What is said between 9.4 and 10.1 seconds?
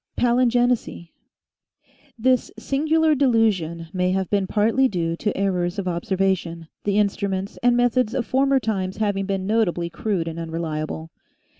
notably